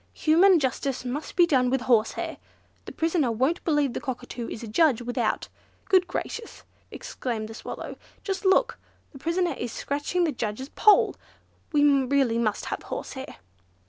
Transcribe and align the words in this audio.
Human 0.13 0.57
justice 0.59 1.05
must 1.05 1.35
be 1.35 1.45
done 1.45 1.69
with 1.69 1.81
horsehair. 1.81 2.37
The 2.85 2.91
prisoner 2.91 3.31
won't 3.31 3.63
believe 3.63 3.93
the 3.93 4.01
Cockatoo 4.01 4.49
is 4.49 4.63
a 4.63 4.67
judge 4.67 5.03
without. 5.03 5.47
Good 5.89 6.07
Gracious!" 6.07 6.63
exclaimed 6.89 7.47
the 7.49 7.53
Swallow, 7.53 7.97
"just 8.23 8.43
look! 8.43 8.79
The 9.11 9.19
prisoner 9.19 9.53
is 9.53 9.71
scratching 9.71 10.23
the 10.23 10.31
judge's 10.31 10.69
poll! 10.69 11.15
We 11.71 11.83
really 11.83 12.39
must 12.39 12.65
have 12.65 12.81
horsehair!" 12.81 13.35